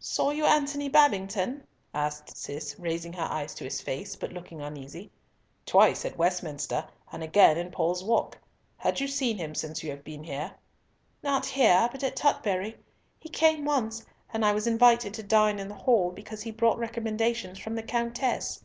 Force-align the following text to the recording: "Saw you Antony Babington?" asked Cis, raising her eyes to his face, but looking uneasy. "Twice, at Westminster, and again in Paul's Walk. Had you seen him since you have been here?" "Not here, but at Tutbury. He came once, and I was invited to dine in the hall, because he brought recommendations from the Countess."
"Saw 0.00 0.32
you 0.32 0.44
Antony 0.44 0.88
Babington?" 0.88 1.64
asked 1.94 2.36
Cis, 2.36 2.76
raising 2.80 3.12
her 3.12 3.22
eyes 3.30 3.54
to 3.54 3.62
his 3.62 3.80
face, 3.80 4.16
but 4.16 4.32
looking 4.32 4.60
uneasy. 4.60 5.12
"Twice, 5.64 6.04
at 6.04 6.18
Westminster, 6.18 6.84
and 7.12 7.22
again 7.22 7.56
in 7.56 7.70
Paul's 7.70 8.02
Walk. 8.02 8.36
Had 8.76 8.98
you 8.98 9.06
seen 9.06 9.38
him 9.38 9.54
since 9.54 9.84
you 9.84 9.90
have 9.90 10.02
been 10.02 10.24
here?" 10.24 10.50
"Not 11.22 11.46
here, 11.46 11.88
but 11.92 12.02
at 12.02 12.16
Tutbury. 12.16 12.76
He 13.20 13.28
came 13.28 13.64
once, 13.64 14.04
and 14.34 14.44
I 14.44 14.50
was 14.50 14.66
invited 14.66 15.14
to 15.14 15.22
dine 15.22 15.60
in 15.60 15.68
the 15.68 15.76
hall, 15.76 16.10
because 16.10 16.42
he 16.42 16.50
brought 16.50 16.78
recommendations 16.78 17.60
from 17.60 17.76
the 17.76 17.84
Countess." 17.84 18.64